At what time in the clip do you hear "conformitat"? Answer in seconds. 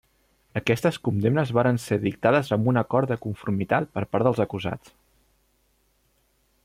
3.27-3.93